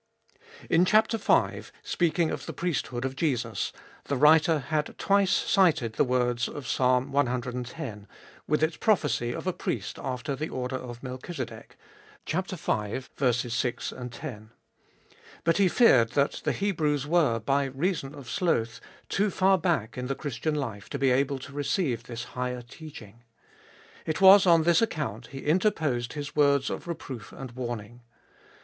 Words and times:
IN 0.67 0.83
chap, 0.83 1.11
v., 1.11 1.63
speaking 1.83 2.31
of 2.31 2.47
the 2.47 2.53
priesthood 2.53 3.05
of 3.05 3.15
Jesus, 3.15 3.71
the 4.05 4.15
writer 4.17 4.57
had 4.57 4.97
twice 4.97 5.29
cited 5.31 5.93
the 5.93 6.03
words 6.03 6.47
of 6.47 6.67
Psalm 6.67 7.13
ex., 7.15 7.99
with 8.47 8.63
its 8.63 8.77
prophecy 8.77 9.31
of 9.31 9.45
a 9.45 9.53
Priest 9.53 9.99
after 9.99 10.35
the 10.35 10.49
order 10.49 10.75
of 10.75 11.03
Melchizedek 11.03 11.77
(v. 12.27 12.99
6, 13.31 13.93
10). 14.09 14.49
But 15.43 15.57
he 15.57 15.67
feared 15.67 16.09
that 16.13 16.41
the 16.45 16.51
Hebrews 16.51 17.05
were, 17.05 17.37
by 17.37 17.65
reason 17.65 18.15
of 18.15 18.27
sloth, 18.27 18.79
too 19.07 19.29
far 19.29 19.59
back 19.59 19.99
in 19.99 20.07
the 20.07 20.15
Christian 20.15 20.55
life 20.55 20.89
to 20.89 20.97
be 20.97 21.11
able 21.11 21.37
to 21.37 21.53
receive 21.53 22.05
this 22.05 22.23
higher 22.23 22.63
teaching. 22.63 23.21
It 24.07 24.19
was 24.19 24.47
on 24.47 24.63
this 24.63 24.81
account 24.81 25.27
he 25.27 25.45
interposed 25.45 26.13
his 26.13 26.35
words 26.35 26.71
of 26.71 26.87
reproof 26.87 27.31
and 27.31 27.51
warning. 27.51 28.01